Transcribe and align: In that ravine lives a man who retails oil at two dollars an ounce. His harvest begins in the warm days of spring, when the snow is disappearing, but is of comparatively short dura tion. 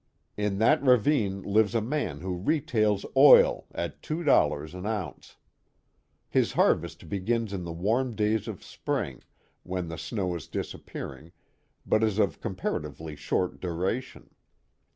In 0.35 0.57
that 0.57 0.81
ravine 0.83 1.43
lives 1.43 1.75
a 1.75 1.79
man 1.79 2.21
who 2.21 2.33
retails 2.41 3.05
oil 3.15 3.67
at 3.71 4.01
two 4.01 4.23
dollars 4.23 4.73
an 4.73 4.87
ounce. 4.87 5.37
His 6.27 6.53
harvest 6.53 7.07
begins 7.07 7.53
in 7.53 7.65
the 7.65 7.71
warm 7.71 8.15
days 8.15 8.47
of 8.47 8.63
spring, 8.63 9.21
when 9.61 9.89
the 9.89 9.99
snow 9.99 10.33
is 10.33 10.47
disappearing, 10.47 11.33
but 11.85 12.03
is 12.03 12.17
of 12.17 12.41
comparatively 12.41 13.15
short 13.15 13.59
dura 13.59 14.01
tion. 14.01 14.31